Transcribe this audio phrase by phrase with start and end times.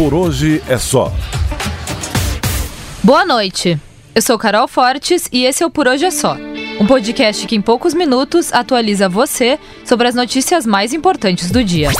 [0.00, 1.12] Por hoje é só.
[3.04, 3.78] Boa noite.
[4.14, 6.38] Eu sou Carol Fortes e esse é o Por Hoje é Só.
[6.80, 11.90] Um podcast que em poucos minutos atualiza você sobre as notícias mais importantes do dia.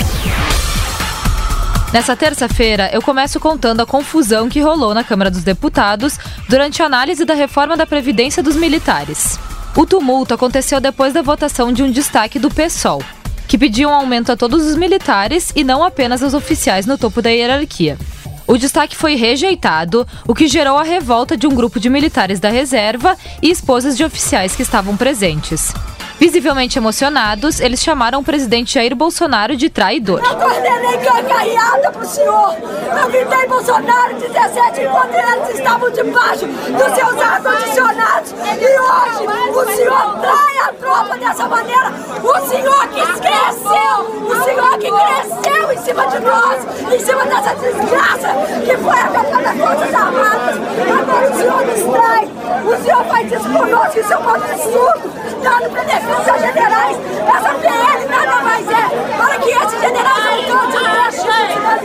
[1.93, 6.87] Nessa terça-feira, eu começo contando a confusão que rolou na Câmara dos Deputados durante a
[6.87, 9.39] análise da reforma da Previdência dos Militares.
[9.77, 13.03] O tumulto aconteceu depois da votação de um destaque do PSOL,
[13.51, 17.21] que pediu um aumento a todos os militares e não apenas aos oficiais no topo
[17.21, 17.99] da hierarquia.
[18.47, 22.49] O destaque foi rejeitado, o que gerou a revolta de um grupo de militares da
[22.49, 25.75] reserva e esposas de oficiais que estavam presentes.
[26.21, 30.21] Visivelmente emocionados, eles chamaram o presidente Jair Bolsonaro de traidor.
[30.23, 32.57] Eu coordenei ganhada pro senhor.
[32.61, 38.33] Eu gritei Bolsonaro 17 enquanto eles estavam debaixo dos seus ar-condicionados.
[38.33, 41.91] E hoje o senhor trai a tropa dessa maneira.
[42.23, 47.55] O senhor que cresceu, o senhor que cresceu em cima de nós, em cima dessa
[47.55, 48.29] desgraça
[48.65, 50.57] que foi a das Forças Armadas.
[50.99, 52.29] Agora o senhor nos trai.
[52.65, 55.11] O senhor faz isso conosco, isso é um absurdo.
[55.43, 56.97] Dando benefício aos generais.
[57.37, 61.79] Essa PL nada mais é para que esses generais são todos a reserva.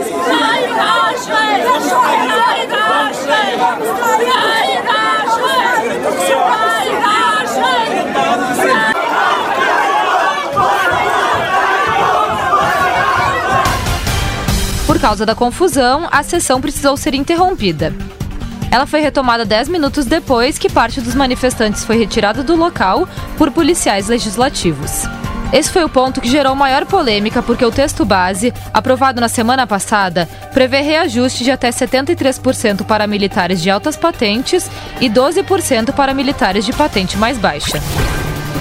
[2.88, 3.56] Vamos trair.
[15.06, 17.94] Causa da confusão, a sessão precisou ser interrompida.
[18.72, 23.52] Ela foi retomada 10 minutos depois que parte dos manifestantes foi retirada do local por
[23.52, 25.04] policiais legislativos.
[25.52, 29.64] Esse foi o ponto que gerou maior polêmica porque o texto base, aprovado na semana
[29.64, 34.68] passada, prevê reajuste de até 73% para militares de altas patentes
[35.00, 37.80] e 12% para militares de patente mais baixa.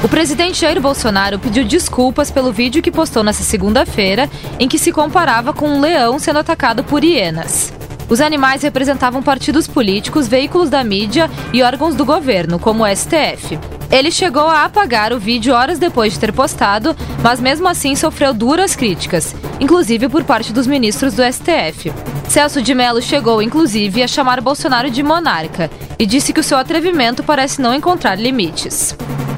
[0.04, 4.30] O presidente Jair Bolsonaro pediu desculpas pelo vídeo que postou nesta segunda-feira,
[4.60, 7.74] em que se comparava com um leão sendo atacado por hienas.
[8.08, 13.58] Os animais representavam partidos políticos, veículos da mídia e órgãos do governo, como o STF.
[13.90, 18.34] Ele chegou a apagar o vídeo horas depois de ter postado, mas mesmo assim sofreu
[18.34, 21.92] duras críticas, inclusive por parte dos ministros do STF.
[22.30, 26.58] Celso de Mello chegou, inclusive, a chamar Bolsonaro de monarca e disse que o seu
[26.58, 28.96] atrevimento parece não encontrar limites.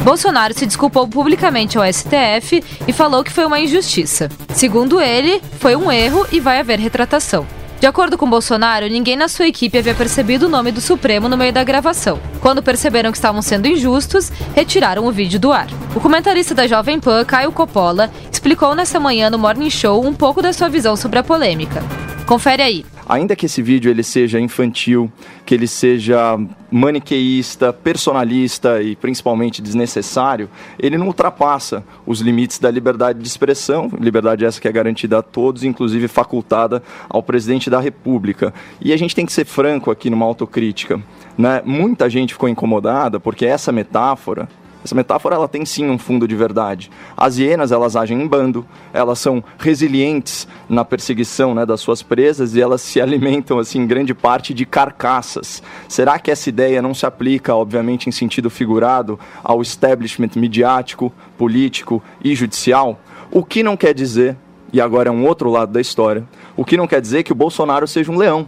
[0.07, 4.29] Bolsonaro se desculpou publicamente ao STF e falou que foi uma injustiça.
[4.53, 7.45] Segundo ele, foi um erro e vai haver retratação.
[7.77, 11.35] De acordo com Bolsonaro, ninguém na sua equipe havia percebido o nome do Supremo no
[11.35, 12.21] meio da gravação.
[12.39, 15.67] Quando perceberam que estavam sendo injustos, retiraram o vídeo do ar.
[15.93, 20.41] O comentarista da Jovem Pan, Caio Coppola, explicou nessa manhã no Morning Show um pouco
[20.41, 21.83] da sua visão sobre a polêmica.
[22.25, 25.11] Confere aí ainda que esse vídeo ele seja infantil,
[25.45, 26.37] que ele seja
[26.69, 34.45] maniqueísta, personalista e principalmente desnecessário, ele não ultrapassa os limites da liberdade de expressão, liberdade
[34.45, 38.53] essa que é garantida a todos, inclusive facultada ao presidente da República.
[38.81, 41.01] E a gente tem que ser franco aqui numa autocrítica.
[41.37, 41.61] Né?
[41.63, 44.49] Muita gente ficou incomodada porque essa metáfora
[44.87, 46.89] essa metáfora ela tem sim um fundo de verdade.
[47.15, 52.55] As hienas elas agem em bando, elas são resilientes na perseguição né, das suas presas
[52.55, 55.61] e elas se alimentam assim em grande parte de carcaças.
[55.89, 62.01] Será que essa ideia não se aplica, obviamente, em sentido figurado, ao establishment midiático, político
[62.23, 62.97] e judicial?
[63.29, 64.37] O que não quer dizer,
[64.71, 66.23] e agora é um outro lado da história,
[66.55, 68.47] o que não quer dizer que o Bolsonaro seja um leão.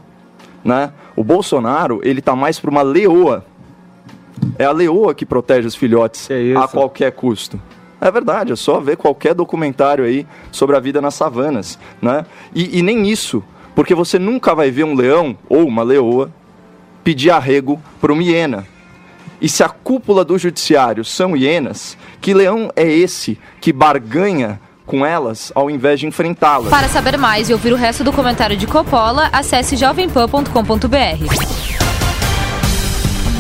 [0.64, 0.94] Né?
[1.18, 3.46] O Bolsonaro ele está mais para uma leoa
[4.58, 7.60] é a leoa que protege os filhotes é a qualquer custo.
[8.02, 12.26] É verdade, é só ver qualquer documentário aí sobre a vida nas savanas, né?
[12.56, 13.44] E, e nem isso,
[13.76, 16.32] porque você nunca vai ver um leão ou uma leoa
[17.04, 18.66] pedir arrego para uma hiena.
[19.42, 25.06] E se a cúpula do judiciário são hienas, que leão é esse que barganha com
[25.06, 26.70] elas ao invés de enfrentá-las?
[26.70, 31.69] Para saber mais e ouvir o resto do comentário de Coppola, acesse jovempan.com.br.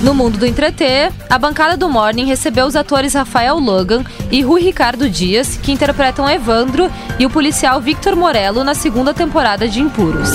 [0.01, 4.61] No mundo do entreter, a bancada do Morning recebeu os atores Rafael Logan e Rui
[4.61, 6.89] Ricardo Dias, que interpretam Evandro
[7.19, 10.31] e o policial Victor Morello na segunda temporada de Impuros.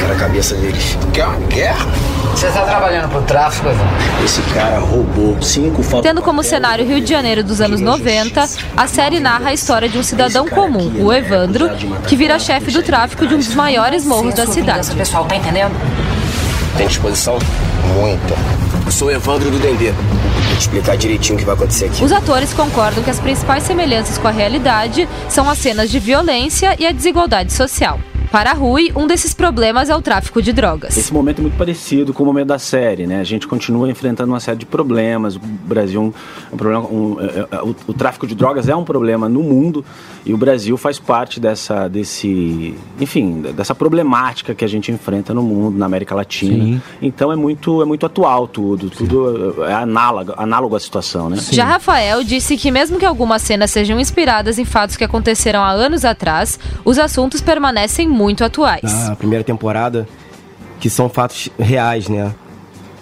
[0.00, 0.98] Quero a cabeça deles.
[1.12, 1.86] Quer uma guerra?
[2.32, 4.24] Você está trabalhando pro tráfico, Evandro?
[4.24, 6.02] Esse cara roubou cinco fotos.
[6.02, 9.96] Tendo como cenário Rio de Janeiro dos anos 90, a série narra a história de
[9.96, 11.70] um cidadão comum, o Evandro,
[12.08, 14.90] que vira chefe do tráfico de um dos maiores morros da cidade.
[14.90, 15.72] O pessoal tá entendendo?
[16.76, 17.38] Tem disposição?
[17.94, 18.67] Muita.
[18.90, 19.92] Sou Evandro do Dendê.
[19.92, 22.04] Vou te explicar direitinho o que vai acontecer aqui.
[22.04, 26.74] Os atores concordam que as principais semelhanças com a realidade são as cenas de violência
[26.78, 28.00] e a desigualdade social.
[28.30, 30.96] Para Rui, um desses problemas é o tráfico de drogas.
[30.96, 33.20] Esse momento é muito parecido com o momento da série, né?
[33.20, 35.36] A gente continua enfrentando uma série de problemas.
[35.36, 36.12] O Brasil
[36.50, 39.42] é um, problema, um, é, é, o, o, tráfico de drogas é um problema no
[39.42, 39.82] mundo
[40.26, 45.42] e o Brasil faz parte dessa, desse, enfim, dessa problemática que a gente enfrenta no
[45.42, 46.64] mundo, na América Latina.
[46.64, 46.82] Sim.
[47.00, 51.38] Então é muito, é muito atual tudo, tudo é análogo, análogo à situação, né?
[51.38, 51.56] Sim.
[51.56, 55.70] Já Rafael disse que mesmo que algumas cenas sejam inspiradas em fatos que aconteceram há
[55.70, 59.08] anos atrás, os assuntos permanecem muito atuais.
[59.08, 60.06] A primeira temporada,
[60.80, 62.34] que são fatos reais, né?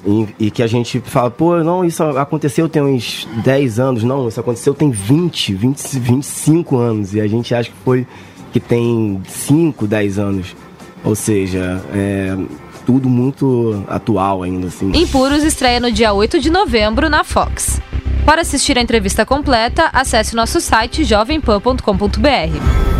[0.06, 4.04] E, e, que a gente fala, pô, não, isso aconteceu tem uns 10 anos.
[4.04, 7.14] Não, isso aconteceu tem 20, 20 25 anos.
[7.14, 8.06] E a gente acha que foi
[8.52, 10.54] que tem 5, 10 anos.
[11.02, 12.36] Ou seja, é
[12.84, 14.92] tudo muito atual ainda, assim.
[14.94, 17.80] Impuros estreia no dia 8 de novembro na Fox.
[18.24, 22.95] Para assistir a entrevista completa, acesse o nosso site jovempan.com.br.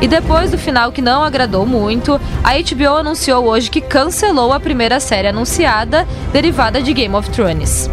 [0.00, 4.60] E depois do final que não agradou muito, a HBO anunciou hoje que cancelou a
[4.60, 7.90] primeira série anunciada, derivada de Game of Thrones.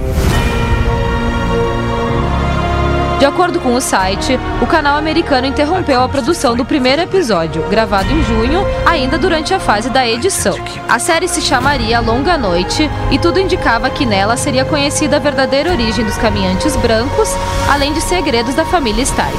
[3.19, 8.11] De acordo com o site, o canal americano interrompeu a produção do primeiro episódio, gravado
[8.11, 10.55] em junho, ainda durante a fase da edição.
[10.87, 15.71] A série se chamaria Longa Noite e tudo indicava que nela seria conhecida a verdadeira
[15.71, 17.29] origem dos caminhantes brancos,
[17.67, 19.35] além de segredos da família Stark.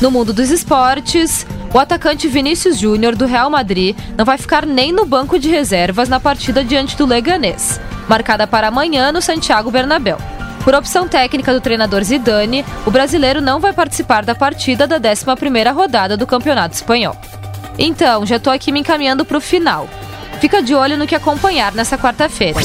[0.00, 4.92] No mundo dos esportes, o atacante Vinícius Júnior do Real Madrid não vai ficar nem
[4.92, 10.16] no banco de reservas na partida diante do Leganés, marcada para amanhã no Santiago Bernabéu.
[10.64, 15.74] Por opção técnica do treinador Zidane, o brasileiro não vai participar da partida da 11ª
[15.74, 17.16] rodada do Campeonato Espanhol.
[17.78, 19.88] Então, já estou aqui me encaminhando para o final.
[20.40, 22.60] Fica de olho no que acompanhar nessa quarta-feira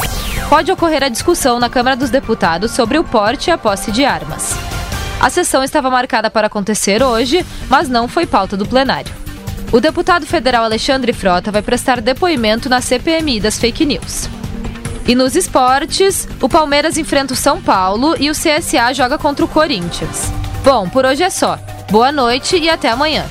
[0.49, 4.05] pode ocorrer a discussão na Câmara dos Deputados sobre o porte e a posse de
[4.05, 4.74] armas.
[5.25, 9.11] A sessão estava marcada para acontecer hoje, mas não foi pauta do plenário.
[9.71, 14.29] O deputado federal Alexandre Frota vai prestar depoimento na CPMI das fake news.
[15.07, 19.47] E nos esportes, o Palmeiras enfrenta o São Paulo e o CSA joga contra o
[19.47, 20.31] Corinthians.
[20.63, 21.57] Bom, por hoje é só.
[21.89, 23.25] Boa noite e até amanhã.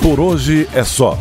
[0.00, 1.18] Por hoje é só.